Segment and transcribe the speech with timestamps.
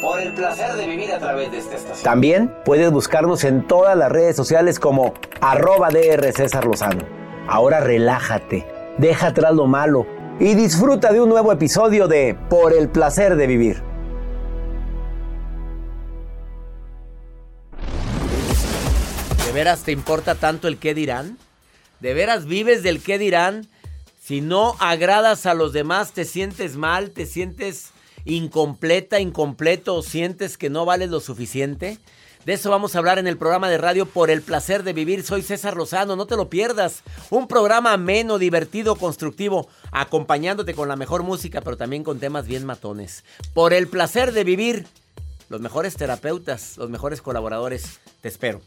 [0.00, 2.04] Por el placer de vivir a través de esta estación.
[2.04, 7.04] También puedes buscarnos en todas las redes sociales como arroba DR César Lozano.
[7.48, 8.66] Ahora relájate,
[8.98, 10.06] deja atrás lo malo
[10.40, 13.82] y disfruta de un nuevo episodio de Por el placer de vivir.
[19.46, 21.38] ¿De veras te importa tanto el qué dirán?
[22.00, 23.68] ¿De veras vives del qué dirán?
[24.20, 27.93] Si no agradas a los demás, te sientes mal, te sientes
[28.24, 31.98] incompleta, incompleto, sientes que no vales lo suficiente.
[32.44, 35.22] De eso vamos a hablar en el programa de radio Por el placer de vivir.
[35.22, 37.02] Soy César Lozano, no te lo pierdas.
[37.30, 42.66] Un programa ameno, divertido, constructivo, acompañándote con la mejor música, pero también con temas bien
[42.66, 43.24] matones.
[43.54, 44.86] Por el placer de vivir.
[45.50, 48.00] Los mejores terapeutas, los mejores colaboradores.
[48.20, 48.60] Te espero.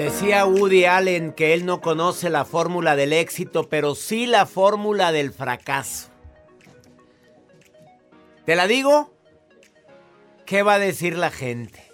[0.00, 5.12] Decía Woody Allen que él no conoce la fórmula del éxito, pero sí la fórmula
[5.12, 6.08] del fracaso.
[8.46, 9.12] ¿Te la digo?
[10.46, 11.84] ¿Qué va a decir la gente?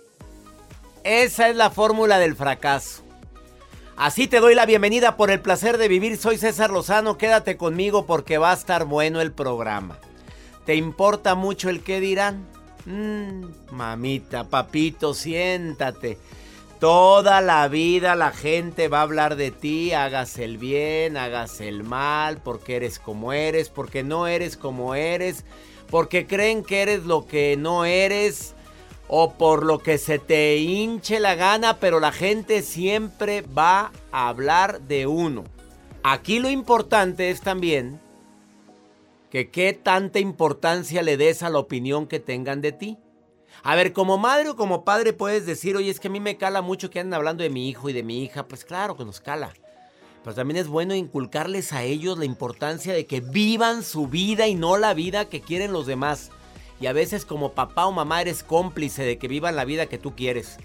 [1.02, 3.02] Esa es la fórmula del fracaso.
[3.96, 6.16] Así te doy la bienvenida por el placer de vivir.
[6.16, 7.18] Soy César Lozano.
[7.18, 9.98] Quédate conmigo porque va a estar bueno el programa.
[10.64, 12.46] ¿Te importa mucho el qué dirán?
[12.84, 16.18] Mm, mamita, papito, siéntate.
[16.78, 21.84] Toda la vida la gente va a hablar de ti, hagas el bien, hagas el
[21.84, 25.46] mal, porque eres como eres, porque no eres como eres,
[25.90, 28.54] porque creen que eres lo que no eres
[29.08, 34.28] o por lo que se te hinche la gana, pero la gente siempre va a
[34.28, 35.44] hablar de uno.
[36.02, 38.00] Aquí lo importante es también
[39.30, 42.98] que qué tanta importancia le des a la opinión que tengan de ti.
[43.62, 46.36] A ver, como madre o como padre puedes decir, oye, es que a mí me
[46.36, 48.46] cala mucho que anden hablando de mi hijo y de mi hija.
[48.46, 49.52] Pues claro que nos cala.
[50.22, 54.54] Pero también es bueno inculcarles a ellos la importancia de que vivan su vida y
[54.54, 56.30] no la vida que quieren los demás.
[56.80, 59.98] Y a veces como papá o mamá eres cómplice de que vivan la vida que
[59.98, 60.58] tú quieres.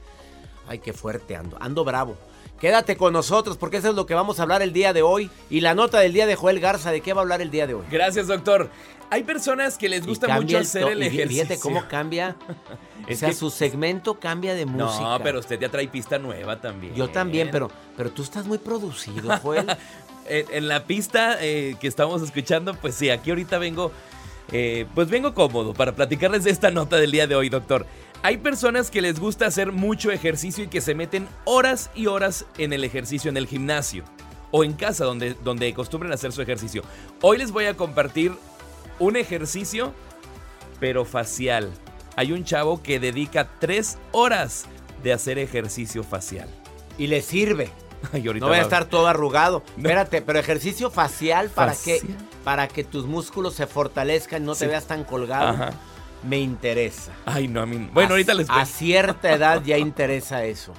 [0.68, 1.58] Ay, qué fuerte ando.
[1.60, 2.16] Ando bravo.
[2.60, 5.30] Quédate con nosotros porque eso es lo que vamos a hablar el día de hoy.
[5.50, 7.66] Y la nota del día de Joel Garza, ¿de qué va a hablar el día
[7.66, 7.86] de hoy?
[7.90, 8.70] Gracias, doctor.
[9.12, 11.44] Hay personas que les gusta mucho hacer el ejercicio.
[11.44, 12.38] Fíjate cómo cambia.
[13.12, 15.02] o sea, su segmento cambia de música.
[15.02, 16.96] No, pero usted ya trae pista nueva también.
[16.96, 19.68] Yo también, pero, pero tú estás muy producido, Joel.
[20.30, 23.92] en, en, la pista eh, que estamos escuchando, pues sí, aquí ahorita vengo,
[24.54, 27.86] eh, pues vengo cómodo para platicarles de esta nota del día de hoy, doctor.
[28.24, 32.46] Hay personas que les gusta hacer mucho ejercicio y que se meten horas y horas
[32.58, 34.06] en el ejercicio en el gimnasio
[34.52, 36.84] o en casa donde, donde acostumbren a hacer su ejercicio.
[37.22, 38.32] Hoy les voy a compartir
[39.02, 39.94] un ejercicio,
[40.80, 41.72] pero facial.
[42.16, 44.66] Hay un chavo que dedica tres horas
[45.04, 46.48] de hacer ejercicio facial.
[46.98, 47.72] Y le sirve.
[48.14, 49.64] no voy a estar todo arrugado.
[49.78, 52.02] Espérate, pero ejercicio facial para que
[52.44, 55.50] para que tus músculos se fortalezcan y no te veas tan colgado.
[55.50, 55.72] Ajá.
[56.24, 57.12] Me interesa.
[57.26, 57.90] Ay, no, a mí.
[57.92, 60.74] Bueno, ahorita les A cierta edad ya interesa eso.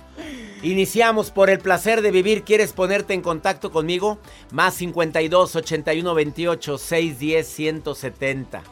[0.62, 2.44] Iniciamos por el placer de vivir.
[2.44, 4.18] ¿Quieres ponerte en contacto conmigo?
[4.52, 8.62] Más 52 81 28 610 170.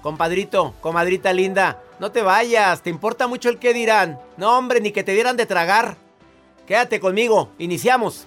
[0.00, 2.82] Compadrito, comadrita linda, no te vayas.
[2.82, 4.20] ¿Te importa mucho el qué dirán?
[4.36, 5.96] No, hombre, ni que te dieran de tragar.
[6.66, 7.50] Quédate conmigo.
[7.58, 8.26] Iniciamos.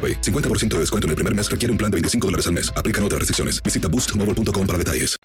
[0.00, 2.72] 50% de descuento en el primer mes requiere un plan de 25 dólares al mes.
[2.76, 3.60] Aplican otras restricciones.
[3.62, 5.18] Visita boostmobile.com para detalles.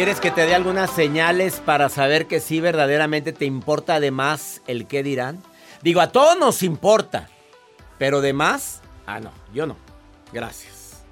[0.00, 4.86] ¿Quieres que te dé algunas señales para saber que sí verdaderamente te importa además el
[4.86, 5.42] qué dirán?
[5.82, 7.28] Digo, a todos nos importa.
[8.00, 9.76] Pero de más, ah, no, yo no.
[10.32, 11.02] Gracias.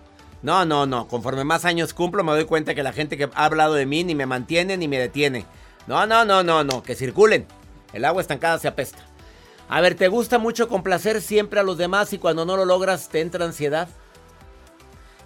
[0.40, 1.06] No, no, no.
[1.06, 4.04] Conforme más años cumplo, me doy cuenta que la gente que ha hablado de mí
[4.04, 5.44] ni me mantiene ni me detiene.
[5.86, 6.82] No, no, no, no, no.
[6.82, 7.46] Que circulen.
[7.92, 9.00] El agua estancada se apesta.
[9.68, 13.10] A ver, ¿te gusta mucho complacer siempre a los demás y cuando no lo logras
[13.10, 13.90] te entra ansiedad?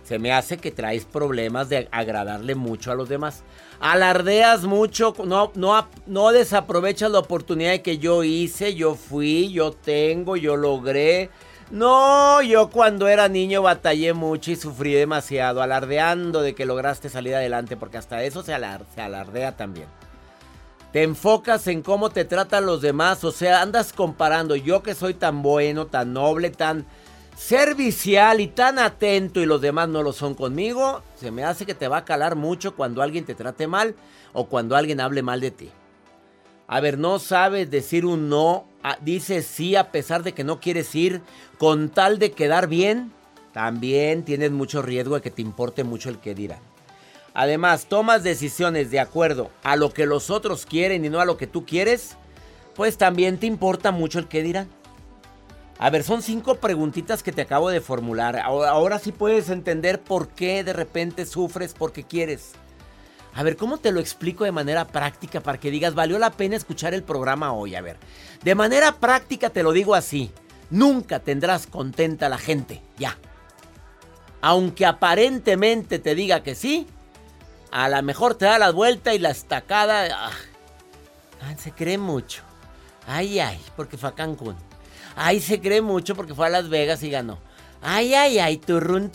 [0.02, 3.44] Se me hace que traes problemas de agradarle mucho a los demás.
[3.78, 10.36] Alardeas mucho, no, no, no desaprovechas la oportunidad que yo hice, yo fui, yo tengo,
[10.36, 11.30] yo logré.
[11.72, 17.34] No, yo cuando era niño batallé mucho y sufrí demasiado, alardeando de que lograste salir
[17.34, 19.86] adelante, porque hasta eso se, alardea también.
[20.92, 25.14] Te enfocas en cómo te tratan los demás, o sea, andas comparando yo que soy
[25.14, 26.84] tan bueno, tan noble, tan
[27.38, 31.74] servicial y tan atento y los demás no lo son conmigo, se me hace que
[31.74, 33.94] te va a calar mucho cuando alguien te trate mal
[34.34, 35.70] o cuando alguien hable mal de ti.
[36.66, 38.66] A ver, no sabes decir un no,
[39.00, 41.20] dices sí a pesar de que no quieres ir
[41.58, 43.12] con tal de quedar bien.
[43.52, 46.60] También tienes mucho riesgo de que te importe mucho el que dirán.
[47.34, 51.36] Además, tomas decisiones de acuerdo a lo que los otros quieren y no a lo
[51.36, 52.16] que tú quieres,
[52.74, 54.68] pues también te importa mucho el que dirán.
[55.78, 58.38] A ver, son cinco preguntitas que te acabo de formular.
[58.38, 62.52] Ahora, ahora sí puedes entender por qué de repente sufres porque quieres.
[63.34, 66.56] A ver, ¿cómo te lo explico de manera práctica para que digas, valió la pena
[66.56, 67.74] escuchar el programa hoy?
[67.74, 67.96] A ver,
[68.42, 70.30] de manera práctica te lo digo así,
[70.70, 73.16] nunca tendrás contenta a la gente, ya.
[74.42, 76.86] Aunque aparentemente te diga que sí,
[77.70, 80.30] a lo mejor te da la vuelta y la estacada...
[81.40, 82.42] Ah, se cree mucho.
[83.06, 84.56] Ay, ay, porque fue a Cancún.
[85.16, 87.38] Ay, se cree mucho porque fue a Las Vegas y ganó.
[87.80, 89.10] Ay, ay, ay, turrun.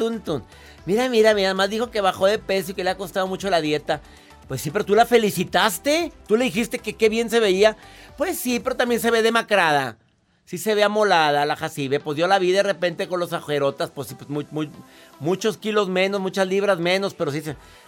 [0.87, 3.49] Mira, mira, mira, además dijo que bajó de peso y que le ha costado mucho
[3.49, 3.99] la dieta.
[4.47, 6.13] Pues sí, pero tú la felicitaste.
[6.29, 7.75] Tú le dijiste que qué bien se veía.
[8.17, 9.97] Pues sí, pero también se ve demacrada.
[10.45, 11.99] Sí se ve amolada la jacibe.
[11.99, 13.91] Pues dio la vida de repente con los ajerotas.
[13.91, 14.71] Pues sí, pues muy,
[15.19, 17.13] muchos kilos menos, muchas libras menos.
[17.13, 17.43] Pero sí.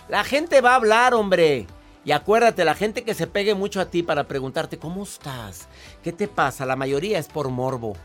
[0.09, 1.67] La gente va a hablar, hombre.
[2.03, 5.69] Y acuérdate, la gente que se pegue mucho a ti para preguntarte, ¿cómo estás?
[6.03, 6.65] ¿Qué te pasa?
[6.65, 7.95] La mayoría es por morbo,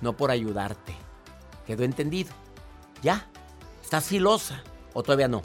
[0.00, 0.94] no por ayudarte.
[1.66, 2.32] ¿Quedó entendido?
[3.02, 3.26] ¿Ya?
[3.88, 5.40] ¿Estás filosa o todavía no?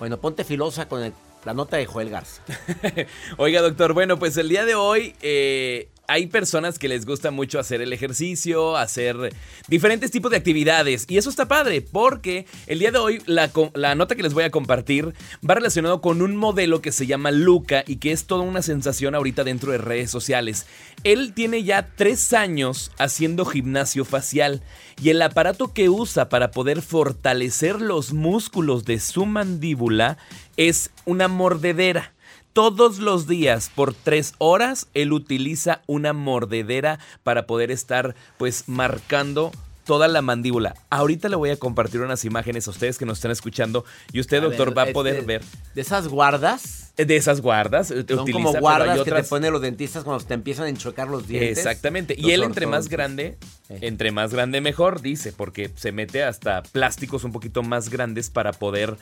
[0.00, 2.42] Bueno, ponte filosa con la nota de Joel Garza.
[3.36, 7.60] Oiga, doctor, bueno, pues el día de hoy, eh, hay personas que les gusta mucho
[7.60, 9.34] hacer el ejercicio, hacer
[9.68, 11.04] diferentes tipos de actividades.
[11.06, 13.50] Y eso está padre, porque el día de hoy la,
[13.94, 15.12] nota que les voy a compartir
[15.48, 19.14] va relacionado con un modelo que se llama Luca y que es toda una sensación
[19.14, 20.66] ahorita dentro de redes sociales.
[21.04, 24.62] Él tiene ya tres años haciendo gimnasio facial
[25.02, 30.16] y el aparato que usa para poder fortalecer los músculos de su mandíbula
[30.56, 32.14] es una mordedera.
[32.58, 39.52] Todos los días por tres horas él utiliza una mordedera para poder estar pues marcando
[39.88, 40.74] toda la mandíbula.
[40.90, 44.42] Ahorita le voy a compartir unas imágenes a ustedes que nos están escuchando y usted,
[44.42, 45.42] doctor, va a poder este, ver.
[45.74, 46.92] ¿De esas guardas?
[46.98, 47.88] De esas guardas.
[47.88, 51.26] Son utiliza, como guardas que te ponen los dentistas cuando te empiezan a enchocar los
[51.26, 51.56] dientes.
[51.56, 52.14] Exactamente.
[52.18, 53.38] Y él entre más grande,
[53.70, 58.52] entre más grande mejor, dice, porque se mete hasta plásticos un poquito más grandes para
[58.52, 58.98] poder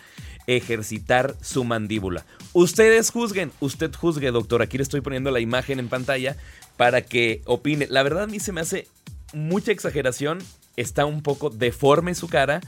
[0.46, 2.24] ejercitar su mandíbula.
[2.52, 4.62] Ustedes juzguen, usted juzgue, doctor.
[4.62, 6.36] Aquí le estoy poniendo la imagen en pantalla
[6.76, 7.88] para que opine.
[7.90, 8.86] La verdad a mí se me hace
[9.32, 10.38] mucha exageración.
[10.76, 12.60] Está un poco deforme su cara.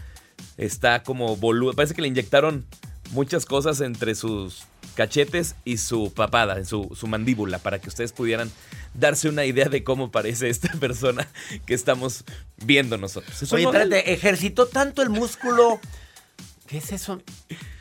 [0.57, 1.75] Está como boludo.
[1.75, 2.67] Parece que le inyectaron
[3.11, 8.51] muchas cosas entre sus cachetes y su papada, su, su mandíbula, para que ustedes pudieran
[8.95, 11.29] darse una idea de cómo parece esta persona
[11.67, 12.25] que estamos
[12.65, 13.53] viendo nosotros.
[13.53, 15.81] Oye, espérate, ejercitó tanto el músculo
[16.69, 17.23] ¿Qué es eso?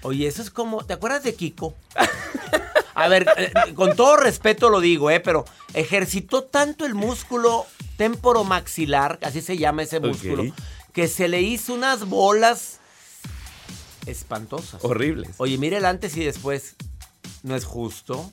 [0.02, 0.84] Oye, eso es como.
[0.86, 1.76] ¿Te acuerdas de Kiko?
[2.96, 5.20] A ver, eh, con todo respeto lo digo, ¿eh?
[5.20, 7.68] Pero ejercitó tanto el músculo
[7.98, 10.46] temporomaxilar, así se llama ese músculo,
[10.94, 12.80] que se le hizo unas bolas
[14.06, 14.84] espantosas.
[14.84, 15.32] Horribles.
[15.38, 16.76] Oye, mire el antes y después.
[17.44, 18.32] ¿No es justo?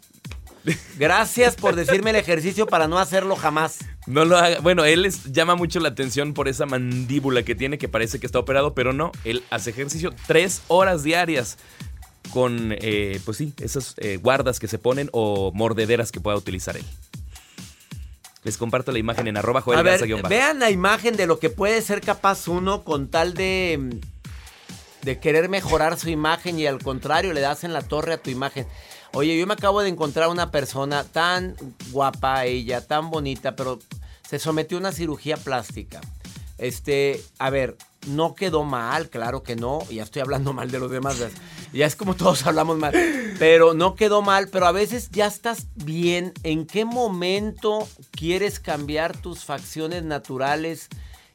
[0.98, 3.78] Gracias por decirme el ejercicio para no hacerlo jamás.
[4.06, 4.60] No lo haga.
[4.60, 8.26] Bueno, él les llama mucho la atención por esa mandíbula que tiene que parece que
[8.26, 9.12] está operado, pero no.
[9.24, 11.58] Él hace ejercicio tres horas diarias
[12.30, 16.76] con, eh, pues sí, esas eh, guardas que se ponen o mordederas que pueda utilizar
[16.76, 16.84] él.
[18.44, 21.48] Les comparto la imagen en arroba Joel A ver, Vean la imagen de lo que
[21.48, 24.00] puede ser capaz uno con tal de,
[25.02, 28.28] de querer mejorar su imagen y al contrario le das en la torre a tu
[28.30, 28.66] imagen.
[29.14, 31.56] Oye, yo me acabo de encontrar una persona tan
[31.90, 33.78] guapa ella, tan bonita, pero
[34.28, 36.00] se sometió a una cirugía plástica.
[36.58, 40.90] Este, a ver, no quedó mal, claro que no, ya estoy hablando mal de los
[40.90, 41.16] demás,
[41.72, 42.94] ya es como todos hablamos mal,
[43.38, 49.16] pero no quedó mal, pero a veces ya estás bien, ¿en qué momento quieres cambiar
[49.16, 50.88] tus facciones naturales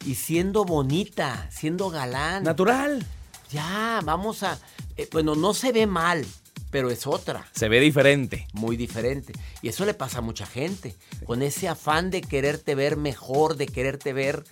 [0.05, 2.43] y siendo bonita, siendo galán?
[2.43, 3.05] Natural.
[3.51, 4.59] Ya, vamos a,
[4.95, 6.25] eh, bueno, no se ve mal,
[6.69, 7.47] pero es otra.
[7.53, 8.47] Se ve diferente.
[8.53, 9.33] Muy diferente.
[9.61, 10.95] Y eso le pasa a mucha gente.
[11.25, 14.43] Con ese afán de quererte ver mejor, de quererte ver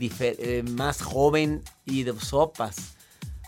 [0.00, 2.96] eh, más joven y de sopas.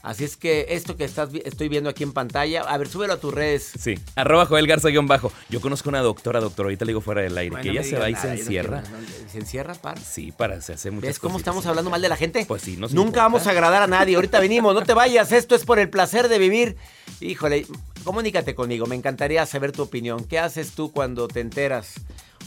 [0.02, 3.16] Así es que esto que estás, estoy viendo aquí en pantalla, a ver, súbelo a
[3.18, 3.70] tus redes.
[3.78, 5.30] Sí, arroba Joel Garza-bajo.
[5.50, 8.08] Yo conozco una doctora, doctor, ahorita le digo fuera del aire, que ella se va
[8.08, 8.82] y se encierra.
[9.30, 10.00] ¿Se encierra, para?
[10.00, 12.46] Sí, para, se hace muchas ¿Ves cómo estamos hablando mal de la gente?
[12.46, 14.14] Pues sí, no Nunca vamos a agradar a nadie.
[14.16, 16.76] Ahorita venimos, no te vayas, esto es por el placer de vivir.
[17.20, 17.66] Híjole,
[18.02, 20.24] comunícate conmigo, me encantaría saber tu opinión.
[20.24, 21.94] ¿Qué haces tú cuando te enteras?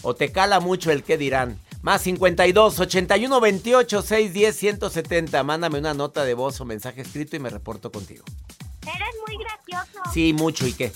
[0.01, 1.59] ¿O te cala mucho el qué dirán?
[1.83, 5.43] Más 52 81 28 610 170.
[5.43, 8.23] Mándame una nota de voz o mensaje escrito y me reporto contigo.
[8.83, 10.01] Eres muy gracioso.
[10.13, 10.65] Sí, mucho.
[10.65, 10.93] ¿Y qué?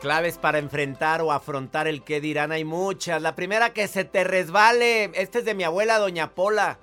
[0.00, 3.20] Claves para enfrentar o afrontar el que dirán hay muchas.
[3.20, 5.10] La primera que se te resbale.
[5.14, 6.78] Esta es de mi abuela doña Pola.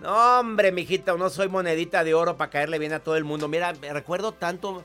[0.00, 3.46] No, hombre, mijita, no soy monedita de oro para caerle bien a todo el mundo.
[3.46, 4.84] Mira, recuerdo tanto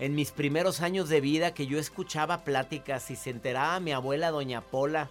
[0.00, 4.32] en mis primeros años de vida que yo escuchaba pláticas y se enteraba mi abuela
[4.32, 5.08] doña Pola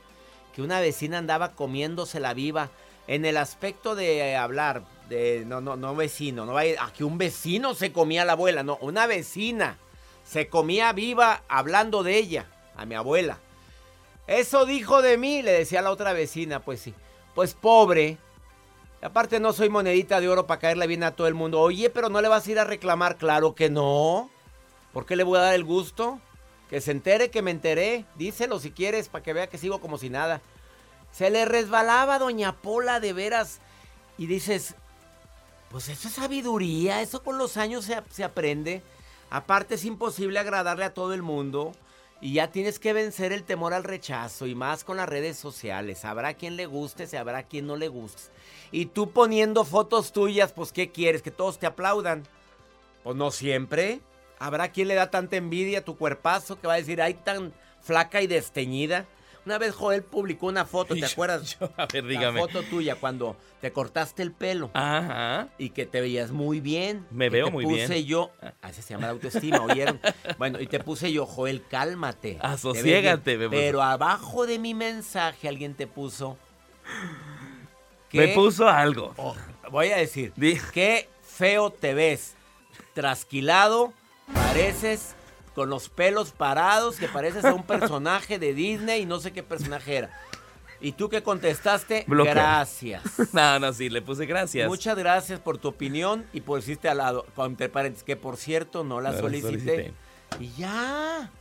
[0.54, 2.70] que una vecina andaba comiéndose la viva
[3.08, 7.18] en el aspecto de hablar de no no no vecino, no vaya a que un
[7.18, 9.78] vecino se comía a la abuela, no, una vecina
[10.24, 13.40] se comía viva hablando de ella, a mi abuela.
[14.28, 16.94] Eso dijo de mí, le decía la otra vecina, pues sí.
[17.36, 18.18] Pues pobre.
[19.02, 21.60] Aparte no soy monedita de oro para caerle bien a todo el mundo.
[21.60, 24.30] Oye, pero no le vas a ir a reclamar, claro que no.
[24.94, 26.20] ¿Por qué le voy a dar el gusto?
[26.70, 28.06] Que se entere que me enteré.
[28.16, 30.42] Díselo si quieres para que vea que sigo como si nada.
[31.12, 33.60] Se le resbalaba doña Pola de veras.
[34.18, 34.76] Y dices,
[35.70, 38.84] pues eso es sabiduría, eso con los años se, se aprende.
[39.34, 41.72] Aparte es imposible agradarle a todo el mundo
[42.22, 46.06] y ya tienes que vencer el temor al rechazo y más con las redes sociales.
[46.06, 48.32] Habrá quien le guste, se habrá quien no le guste.
[48.72, 51.24] Y tú poniendo fotos tuyas, pues ¿qué quieres?
[51.24, 52.28] Que todos te aplaudan.
[53.04, 54.02] Pues no siempre.
[54.38, 57.54] Habrá quien le da tanta envidia a tu cuerpazo que va a decir, ay, tan
[57.82, 59.08] flaca y desteñida.
[59.46, 61.58] Una vez Joel publicó una foto, ¿te Yo- acuerdas?
[61.60, 62.40] yo- a ver, La dígame.
[62.40, 65.50] foto tuya cuando te cortaste el pelo Ajá.
[65.58, 67.06] y que te veías muy bien.
[67.12, 68.06] Me veo te muy puse bien.
[68.06, 68.32] yo,
[68.62, 70.00] así se llama la autoestima, ¿oyeron?
[70.38, 72.38] bueno, y te puse yo, Joel, cálmate.
[72.74, 72.96] Te bien.
[73.38, 73.60] me puso.
[73.60, 76.38] Pero abajo de mi mensaje alguien te puso...
[78.12, 79.14] Me puso algo.
[79.18, 79.36] Oh,
[79.72, 82.36] voy a decir, Di- qué feo te ves.
[82.94, 83.92] Trasquilado,
[84.34, 85.16] pareces
[85.56, 89.44] con los pelos parados, que pareces a un personaje de Disney y no sé qué
[89.44, 90.10] personaje era.
[90.82, 92.04] ¿Y tú qué contestaste?
[92.08, 93.02] Gracias.
[93.34, 94.68] No, no, sí, le puse gracias.
[94.68, 98.84] Muchas gracias por tu opinión y por decirte al lado, entre paréntesis, que por cierto
[98.84, 99.48] no la No solicité.
[99.50, 99.94] solicité.
[100.40, 101.32] Y ya.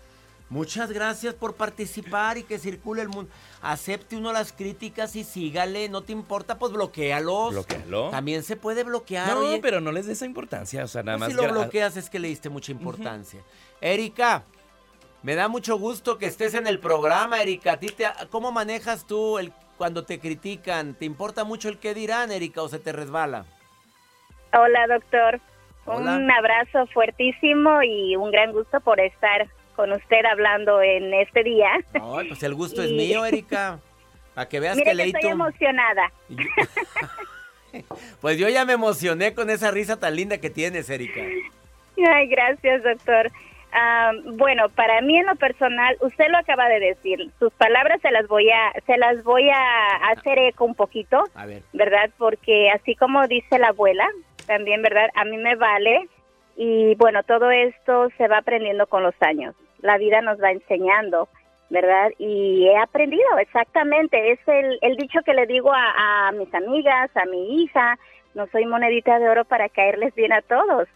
[0.49, 3.31] Muchas gracias por participar y que circule el mundo.
[3.63, 5.89] Acepte uno las críticas y sígale.
[5.89, 7.53] No te importa, pues bloquealos.
[7.53, 8.11] Bloquéalo.
[8.11, 9.29] También se puede bloquear.
[9.29, 9.61] No, oye.
[9.63, 11.39] pero no les des esa importancia, o sea, nada Pues más.
[11.41, 13.41] si lo gra- bloqueas es que le diste mucha importancia.
[13.81, 14.43] Erika,
[15.23, 17.73] me da mucho gusto que estés en el programa, Erika.
[17.75, 20.95] ¿A ti te- ¿Cómo manejas tú el, cuando te critican?
[20.95, 23.45] ¿Te importa mucho el qué dirán, Erika, o se te resbala?
[24.53, 25.41] Hola, doctor.
[25.87, 26.17] Hola.
[26.17, 31.71] Un abrazo fuertísimo y un gran gusto por estar con usted hablando en este día.
[31.95, 33.79] Ay, pues el gusto es mío, Erika.
[34.35, 35.29] Para que veas Mire que que leí estoy tu...
[35.29, 36.13] emocionada.
[38.21, 41.23] Pues yo ya me emocioné con esa risa tan linda que tienes, Erika.
[42.07, 43.31] Ay, gracias, doctor.
[44.35, 47.31] Bueno, para mí en lo personal, usted lo acaba de decir.
[47.39, 51.25] Sus palabras se las voy a, se las voy a hacer eco un poquito.
[51.35, 51.63] A ver.
[51.73, 52.11] ¿verdad?
[52.19, 54.07] Porque así como dice la abuela,
[54.47, 55.09] también, ¿verdad?
[55.15, 56.09] A mí me vale
[56.57, 59.55] y bueno, todo esto se va aprendiendo con los años.
[59.83, 61.29] La vida nos va enseñando,
[61.69, 62.11] ¿verdad?
[62.19, 64.33] Y he aprendido, exactamente.
[64.33, 67.99] Es el, el dicho que le digo a, a mis amigas, a mi hija,
[68.35, 70.89] no soy monedita de oro para caerles bien a todos,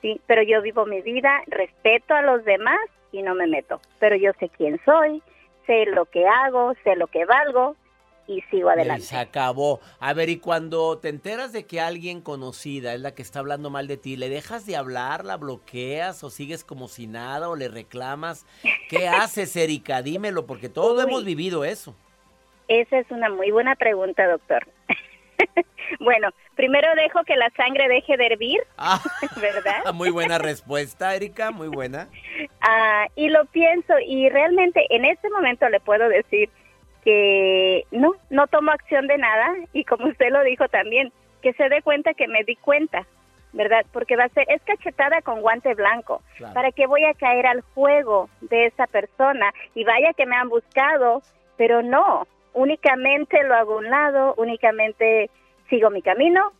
[0.00, 0.20] ¿sí?
[0.26, 3.80] Pero yo vivo mi vida, respeto a los demás y no me meto.
[3.98, 5.22] Pero yo sé quién soy,
[5.66, 7.76] sé lo que hago, sé lo que valgo
[8.26, 9.02] y sigo Y adelante.
[9.02, 9.80] se acabó.
[10.00, 13.70] A ver, y cuando te enteras de que alguien conocida es la que está hablando
[13.70, 17.56] mal de ti, ¿le dejas de hablar, la bloqueas o sigues como si nada o
[17.56, 18.46] le reclamas?
[18.88, 20.02] ¿Qué haces, Erika?
[20.02, 21.04] Dímelo, porque todos Uy.
[21.04, 21.96] hemos vivido eso.
[22.68, 24.66] Esa es una muy buena pregunta, doctor.
[26.00, 29.02] bueno, primero dejo que la sangre deje de hervir, Ah,
[29.36, 29.84] ¿verdad?
[29.92, 32.08] muy buena respuesta, Erika, muy buena.
[32.60, 36.50] Ah, y lo pienso y realmente en este momento le puedo decir
[37.04, 41.12] que no, no tomo acción de nada y como usted lo dijo también,
[41.42, 43.06] que se dé cuenta que me di cuenta,
[43.52, 43.84] ¿verdad?
[43.92, 46.22] Porque va a ser, es cachetada con guante blanco.
[46.38, 46.54] Claro.
[46.54, 49.52] ¿Para qué voy a caer al juego de esa persona?
[49.74, 51.22] Y vaya que me han buscado,
[51.56, 55.30] pero no, únicamente lo hago a un lado, únicamente
[55.68, 56.52] sigo mi camino,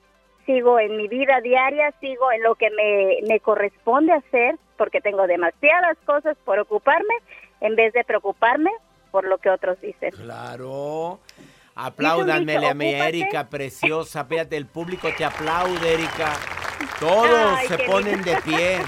[0.44, 5.26] sigo en mi vida diaria, sigo en lo que me, me corresponde hacer, porque tengo
[5.26, 7.14] demasiadas cosas por ocuparme,
[7.62, 8.70] en vez de preocuparme
[9.14, 10.11] por lo que otros dicen.
[10.11, 11.20] Claro.
[11.77, 12.92] Apláudanmele a mi.
[12.94, 14.24] Erika preciosa.
[14.24, 16.33] Fíjate, el público te aplaude, Erika.
[16.98, 18.33] Todos Ay, se ponen lindo.
[18.33, 18.79] de pie.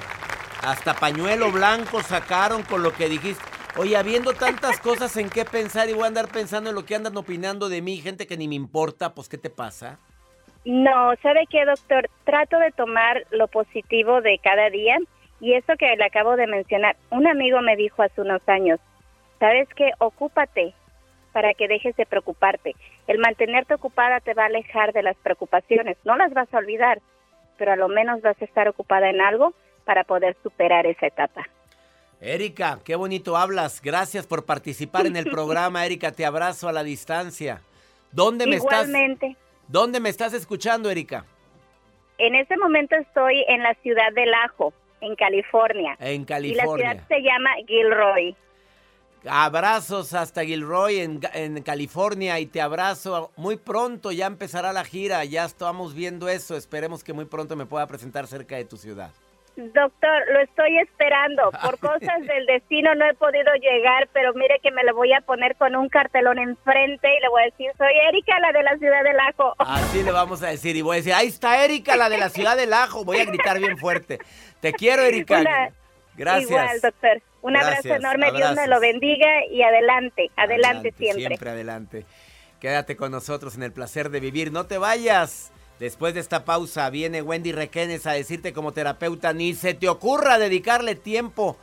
[0.65, 3.45] Hasta pañuelo blanco sacaron con lo que dijiste.
[3.77, 6.97] Oye, habiendo tantas cosas en qué pensar y voy a andar pensando en lo que
[6.97, 10.01] andan opinando de mí, gente que ni me importa, pues ¿qué te pasa?
[10.65, 12.11] No, ¿sabe qué, doctor?
[12.25, 14.99] Trato de tomar lo positivo de cada día
[15.41, 18.81] y eso que le acabo de mencionar, un amigo me dijo hace unos años,
[19.39, 19.91] ¿sabes qué?
[19.99, 20.75] Ocúpate
[21.33, 22.75] para que dejes de preocuparte.
[23.07, 27.01] El mantenerte ocupada te va a alejar de las preocupaciones, no las vas a olvidar,
[27.59, 29.53] pero a lo menos vas a estar ocupada en algo
[29.85, 31.47] para poder superar esa etapa.
[32.21, 33.83] Erika, qué bonito hablas.
[33.83, 36.13] Gracias por participar en el programa, Erika.
[36.13, 37.61] Te abrazo a la distancia.
[38.13, 38.89] ¿Dónde me estás?
[38.89, 39.37] Igualmente,
[39.69, 41.25] ¿Dónde me estás escuchando, Erika?
[42.19, 44.73] en este momento estoy en la ciudad de Lajo,
[45.03, 45.97] en California.
[46.01, 46.91] En Y la California.
[46.93, 48.35] ciudad se llama Gilroy.
[49.29, 54.13] Abrazos hasta Gilroy en, en California y te abrazo muy pronto.
[54.13, 56.57] Ya empezará la gira, ya estamos viendo eso.
[56.57, 59.11] Esperemos que muy pronto me pueda presentar cerca de tu ciudad.
[59.57, 61.51] Doctor, lo estoy esperando.
[61.51, 65.23] Por cosas del destino no he podido llegar, pero mire que me lo voy a
[65.23, 68.77] poner con un cartelón enfrente y le voy a decir, soy Erika, la de la
[68.77, 69.55] ciudad del Ajo.
[69.59, 72.29] Así le vamos a decir y voy a decir, ahí está Erika, la de la
[72.29, 73.05] ciudad del Ajo.
[73.05, 74.19] Voy a gritar bien fuerte.
[74.61, 75.43] Te quiero, Erika.
[76.17, 76.51] Gracias.
[76.51, 77.23] Igual, doctor.
[77.47, 81.29] Un Gracias, abrazo enorme, Dios me lo bendiga y adelante, adelante, siempre.
[81.29, 82.05] Siempre adelante.
[82.59, 84.51] Quédate con nosotros en el placer de vivir.
[84.51, 85.53] No te vayas.
[85.79, 90.41] Después de esta pausa viene Wendy Requenes a decirte como terapeuta, ni se te ocurra
[90.41, 91.57] dedicarle tiempo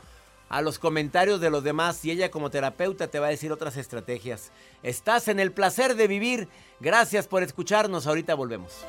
[0.48, 3.76] a los comentarios de los demás y ella como terapeuta te va a decir otras
[3.76, 4.52] estrategias.
[4.82, 6.48] Estás en el placer de vivir.
[6.80, 8.06] Gracias por escucharnos.
[8.06, 8.86] Ahorita volvemos.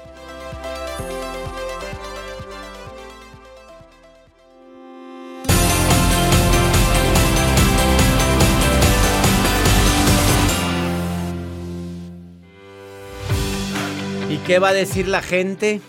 [14.45, 15.81] Qué va a decir la gente?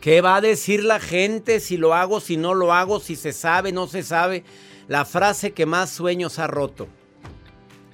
[0.00, 3.32] ¿Qué va a decir la gente si lo hago, si no lo hago, si se
[3.32, 4.44] sabe, no se sabe?
[4.86, 6.88] La frase que más sueños ha roto.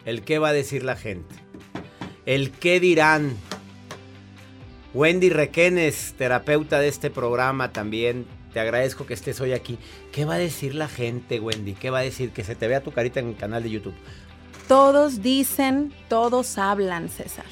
[0.05, 1.37] El qué va a decir la gente.
[2.27, 3.37] El qué dirán.
[4.95, 8.27] Wendy Requenes, terapeuta de este programa también.
[8.53, 9.79] Te agradezco que estés hoy aquí.
[10.11, 11.75] ¿Qué va a decir la gente, Wendy?
[11.75, 12.31] ¿Qué va a decir?
[12.31, 13.95] Que se te vea tu carita en el canal de YouTube.
[14.67, 17.45] Todos dicen, todos hablan, César.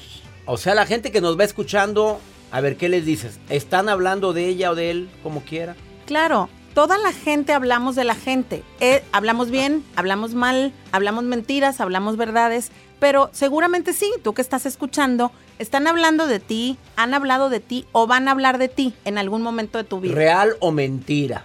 [0.49, 3.37] O sea, la gente que nos va escuchando, a ver, ¿qué les dices?
[3.49, 5.75] ¿Están hablando de ella o de él, como quiera?
[6.05, 8.63] Claro, toda la gente hablamos de la gente.
[8.79, 14.65] Eh, hablamos bien, hablamos mal, hablamos mentiras, hablamos verdades, pero seguramente sí, tú que estás
[14.65, 18.93] escuchando, están hablando de ti, han hablado de ti o van a hablar de ti
[19.03, 20.15] en algún momento de tu vida.
[20.15, 21.43] ¿Real o mentira?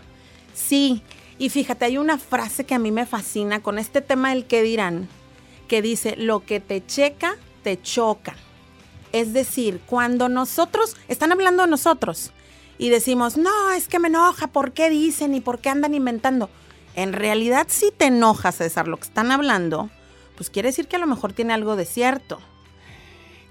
[0.54, 1.02] Sí,
[1.38, 4.62] y fíjate, hay una frase que a mí me fascina con este tema del que
[4.62, 5.08] dirán,
[5.66, 7.34] que dice, lo que te checa,
[7.64, 8.36] te choca.
[9.12, 12.33] Es decir, cuando nosotros, están hablando de nosotros
[12.79, 16.51] y decimos, no, es que me enoja, ¿por qué dicen y por qué andan inventando?
[16.94, 19.90] En realidad si te enoja, César, lo que están hablando,
[20.37, 22.40] pues quiere decir que a lo mejor tiene algo de cierto.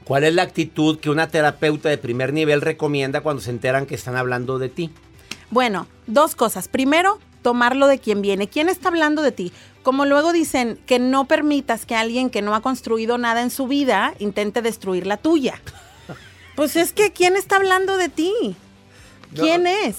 [0.04, 3.96] ¿Cuál es la actitud que una terapeuta de primer nivel recomienda cuando se enteran que
[3.96, 4.92] están hablando de ti?
[5.52, 6.68] Bueno, dos cosas.
[6.68, 8.48] Primero, tomarlo de quien viene.
[8.48, 9.54] ¿Quién está hablando de ti?
[9.84, 13.68] Como luego dicen, que no permitas que alguien que no ha construido nada en su
[13.68, 15.60] vida intente destruir la tuya.
[16.56, 18.34] Pues es que, ¿quién está hablando de ti?
[19.34, 19.96] ¿Quién es?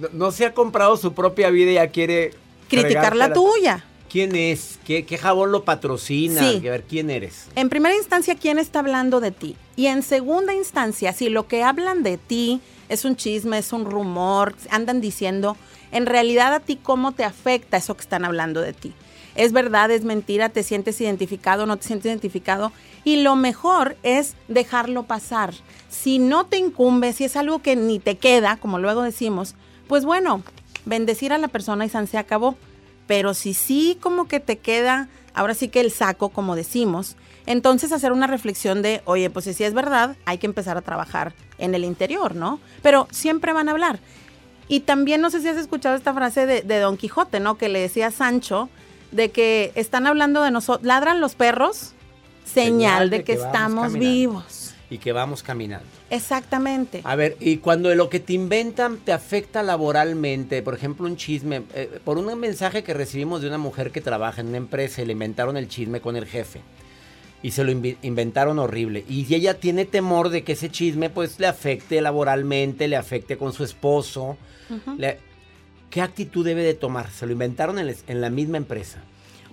[0.00, 2.34] No, no, se ha comprado su propia vida y ya quiere...
[2.68, 3.84] Criticar la tuya.
[4.08, 4.78] ¿Quién es?
[4.84, 6.40] ¿Qué, qué jabón lo patrocina?
[6.40, 6.66] Sí.
[6.66, 7.46] A ver, ¿quién eres?
[7.54, 9.56] En primera instancia, ¿quién está hablando de ti?
[9.76, 13.84] Y en segunda instancia, si lo que hablan de ti es un chisme, es un
[13.88, 15.56] rumor, andan diciendo,
[15.92, 18.94] en realidad a ti cómo te afecta eso que están hablando de ti.
[19.34, 22.72] Es verdad, es mentira, te sientes identificado, no te sientes identificado.
[23.04, 25.54] Y lo mejor es dejarlo pasar.
[25.88, 29.54] Si no te incumbe, si es algo que ni te queda, como luego decimos,
[29.88, 30.42] pues bueno,
[30.84, 32.56] bendecir a la persona y se acabó.
[33.06, 37.16] Pero si sí como que te queda, ahora sí que el saco, como decimos,
[37.46, 41.34] entonces hacer una reflexión de, oye, pues si es verdad, hay que empezar a trabajar
[41.58, 42.60] en el interior, ¿no?
[42.82, 43.98] Pero siempre van a hablar.
[44.68, 47.58] Y también no sé si has escuchado esta frase de, de Don Quijote, ¿no?
[47.58, 48.68] Que le decía Sancho
[49.10, 51.92] de que están hablando de nosotros, ladran los perros,
[52.44, 54.74] señal, de, que, estamos vivos.
[54.88, 55.86] Y que vamos caminando.
[56.10, 57.00] Exactamente.
[57.04, 61.62] A ver, y cuando lo que te inventan te afecta laboralmente, por ejemplo, un chisme,
[61.74, 65.06] eh, por un mensaje que recibimos de una mujer que trabaja en una empresa y
[65.06, 66.60] le inventaron el chisme con el jefe.
[67.42, 69.04] Y se lo inventaron horrible.
[69.08, 73.52] Y ella tiene temor de que ese chisme pues le afecte laboralmente, le afecte con
[73.52, 74.36] su esposo.
[74.98, 75.18] le-
[75.90, 77.10] ¿Qué actitud debe de tomar?
[77.10, 78.98] Se lo inventaron en, en la misma empresa.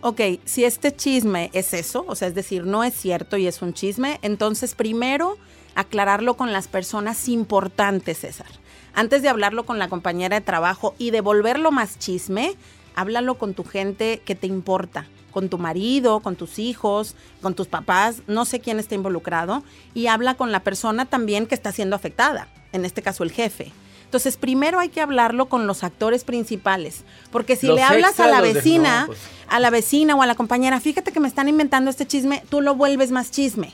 [0.01, 3.63] Ok, si este chisme es eso, o sea, es decir, no es cierto y es
[3.63, 5.37] un chisme, entonces primero
[5.73, 8.47] aclararlo con las personas importantes, César.
[8.93, 12.55] Antes de hablarlo con la compañera de trabajo y de volverlo más chisme,
[12.95, 17.67] háblalo con tu gente que te importa, con tu marido, con tus hijos, con tus
[17.67, 19.63] papás, no sé quién está involucrado,
[19.95, 23.71] y habla con la persona también que está siendo afectada, en este caso el jefe.
[24.07, 28.27] Entonces, primero hay que hablarlo con los actores principales, porque si Los le hablas a
[28.27, 29.19] la vecina, no, pues.
[29.49, 32.61] a la vecina o a la compañera, fíjate que me están inventando este chisme, tú
[32.61, 33.73] lo vuelves más chisme.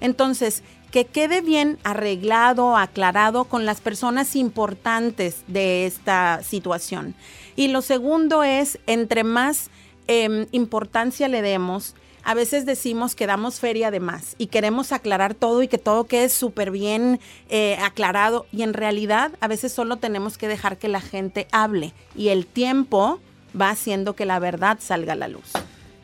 [0.00, 7.14] Entonces, que quede bien arreglado, aclarado con las personas importantes de esta situación.
[7.54, 9.70] Y lo segundo es, entre más
[10.08, 15.34] em, importancia le demos, a veces decimos que damos feria de más y queremos aclarar
[15.34, 19.96] todo y que todo quede súper bien eh, aclarado y en realidad a veces solo
[19.96, 23.20] tenemos que dejar que la gente hable y el tiempo
[23.58, 25.52] va haciendo que la verdad salga a la luz.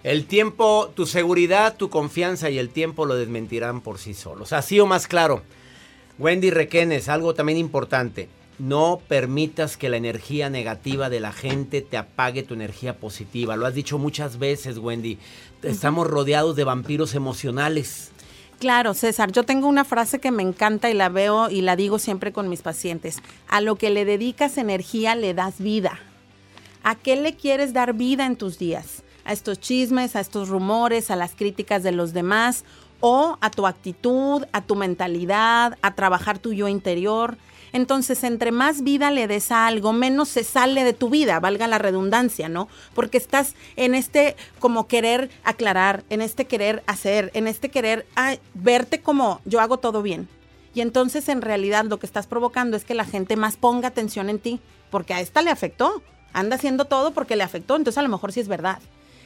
[0.03, 4.53] El tiempo, tu seguridad, tu confianza y el tiempo lo desmentirán por sí solos.
[4.53, 5.43] Así o más claro.
[6.19, 8.29] Wendy Requenes, algo también importante.
[8.59, 13.57] No permitas que la energía negativa de la gente te apague tu energía positiva.
[13.57, 15.19] Lo has dicho muchas veces, Wendy.
[15.67, 18.13] Estamos rodeados de vampiros emocionales.
[18.61, 21.99] Claro, César, yo tengo una frase que me encanta y la veo y la digo
[21.99, 23.19] siempre con mis pacientes.
[23.49, 25.99] A lo que le dedicas energía le das vida.
[26.85, 29.03] ¿A qué le quieres dar vida en tus días?
[29.25, 32.65] ¿A estos chismes, a estos rumores, a las críticas de los demás?
[33.01, 37.37] ¿O a tu actitud, a tu mentalidad, a trabajar tu yo interior?
[37.73, 41.67] Entonces, entre más vida le des a algo, menos se sale de tu vida, valga
[41.67, 42.69] la redundancia, ¿no?
[42.95, 48.07] Porque estás en este como querer aclarar, en este querer hacer, en este querer
[48.55, 50.29] verte como yo hago todo bien.
[50.75, 54.29] Y entonces en realidad lo que estás provocando es que la gente más ponga atención
[54.29, 56.03] en ti, porque a esta le afectó,
[56.33, 58.79] anda haciendo todo porque le afectó, entonces a lo mejor sí es verdad.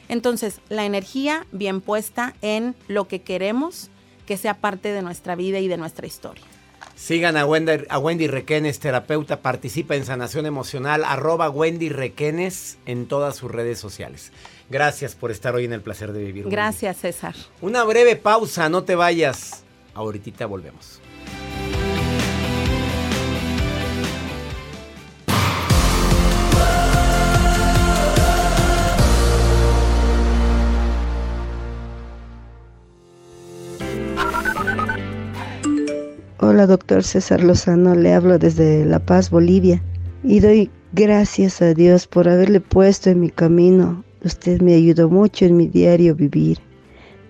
[0.09, 3.91] Entonces, la energía bien puesta en lo que queremos
[4.27, 6.45] que sea parte de nuestra vida y de nuestra historia.
[6.95, 13.07] Sigan a Wendy, a Wendy Requenes, terapeuta, participa en sanación emocional, arroba Wendy Requenes en
[13.07, 14.33] todas sus redes sociales.
[14.69, 16.45] Gracias por estar hoy en el placer de vivir.
[16.45, 16.57] Wendy.
[16.57, 17.35] Gracias, César.
[17.61, 19.65] Una breve pausa, no te vayas.
[19.95, 21.00] Ahorita volvemos.
[36.43, 39.83] Hola, doctor César Lozano, le hablo desde La Paz, Bolivia,
[40.25, 44.03] y doy gracias a Dios por haberle puesto en mi camino.
[44.25, 46.57] Usted me ayudó mucho en mi diario vivir.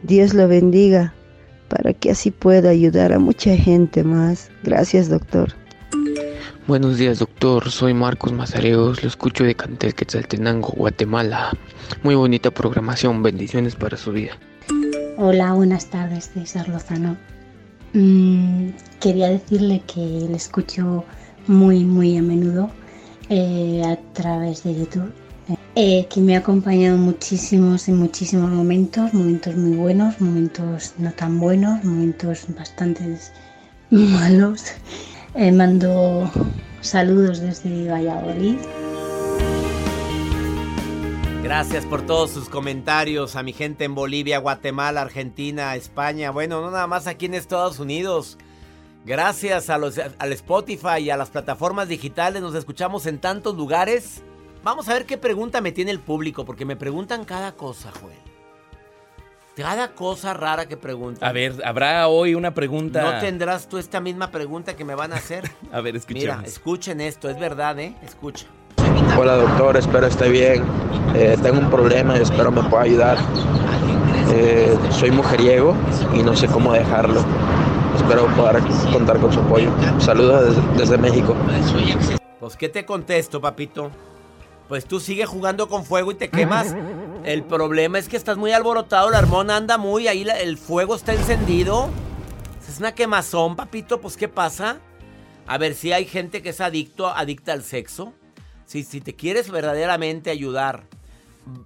[0.05, 1.13] Dios lo bendiga
[1.67, 4.49] para que así pueda ayudar a mucha gente más.
[4.63, 5.55] Gracias, doctor.
[6.69, 7.69] Buenos días, doctor.
[7.69, 9.03] Soy Marcos Mazareos.
[9.03, 11.51] Lo escucho de Cantel Quetzaltenango, Guatemala.
[12.05, 13.25] Muy bonita programación.
[13.25, 14.39] Bendiciones para su vida.
[15.17, 17.17] Hola, buenas tardes, César Lozano.
[17.93, 18.69] Mm,
[19.01, 21.05] quería decirle que le escucho
[21.49, 22.71] muy, muy a menudo
[23.29, 25.13] eh, a través de YouTube,
[25.75, 31.41] eh, que me ha acompañado muchísimos y muchísimos momentos, momentos muy buenos, momentos no tan
[31.41, 33.19] buenos, momentos bastante
[33.91, 34.65] malos.
[35.35, 36.31] Eh, mando
[36.81, 38.57] saludos desde Valladolid.
[41.43, 46.31] Gracias por todos sus comentarios a mi gente en Bolivia, Guatemala, Argentina, España.
[46.31, 48.37] Bueno, no nada más aquí en Estados Unidos.
[49.07, 54.23] Gracias a los, al Spotify y a las plataformas digitales nos escuchamos en tantos lugares.
[54.63, 58.19] Vamos a ver qué pregunta me tiene el público, porque me preguntan cada cosa, Joel.
[59.57, 61.27] Cada cosa rara que preguntan.
[61.29, 63.03] A ver, ¿habrá hoy una pregunta?
[63.03, 65.51] ¿No tendrás tú esta misma pregunta que me van a hacer?
[65.73, 66.37] a ver, escuchemos.
[66.37, 67.97] Mira, escuchen esto, es verdad, ¿eh?
[68.03, 68.47] Escucha.
[69.23, 70.65] Hola doctor, espero esté bien.
[71.15, 73.19] Eh, tengo un problema y espero me pueda ayudar.
[74.33, 75.75] Eh, soy mujeriego
[76.15, 77.23] y no sé cómo dejarlo.
[77.95, 79.71] Espero poder contar con su apoyo.
[79.99, 81.37] Saludos desde, desde México.
[82.41, 83.91] Pues, ¿qué te contesto, papito?
[84.69, 86.75] Pues tú sigues jugando con fuego y te quemas.
[87.23, 91.13] El problema es que estás muy alborotado, la hormona anda muy, ahí el fuego está
[91.13, 91.91] encendido.
[92.67, 94.79] Es una quemazón, papito, pues ¿qué pasa?
[95.47, 98.15] A ver, si hay gente que es adicto, adicta al sexo.
[98.71, 100.85] Si, te quieres verdaderamente ayudar,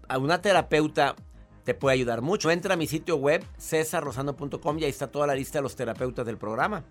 [0.09, 1.17] a una terapeuta
[1.63, 2.51] te puede ayudar mucho.
[2.51, 6.25] Entra a mi sitio web, cesarrosano.com, y ahí está toda la lista de los terapeutas
[6.25, 6.83] del programa.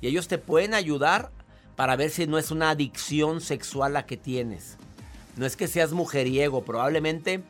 [0.00, 1.30] Y ellos te pueden ayudar
[1.76, 4.78] para ver si no es una adicción sexual la que tienes.
[5.36, 7.42] No es que seas mujeriego, probablemente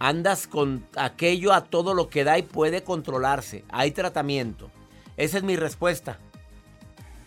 [0.00, 3.64] andas con aquello a todo lo que da y puede controlarse.
[3.68, 4.68] Hay tratamiento.
[5.16, 6.18] Esa es mi respuesta.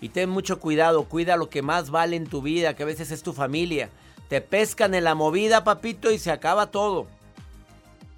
[0.02, 3.12] Y ten mucho cuidado, cuida lo que más vale en tu vida, que a veces
[3.12, 3.90] es tu familia.
[4.30, 7.08] Te pescan en la movida, papito, y se acaba todo.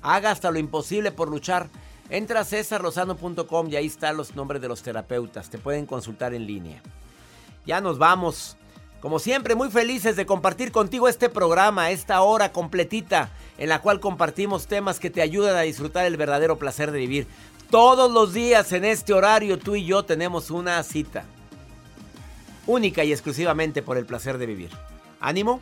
[0.01, 1.69] Haga hasta lo imposible por luchar.
[2.09, 5.49] Entra a cesarlozano.com y ahí están los nombres de los terapeutas.
[5.49, 6.81] Te pueden consultar en línea.
[7.65, 8.57] Ya nos vamos.
[8.99, 13.99] Como siempre, muy felices de compartir contigo este programa, esta hora completita, en la cual
[13.99, 17.27] compartimos temas que te ayudan a disfrutar el verdadero placer de vivir.
[17.69, 21.23] Todos los días en este horario tú y yo tenemos una cita.
[22.67, 24.71] Única y exclusivamente por el placer de vivir.
[25.21, 25.61] Ánimo.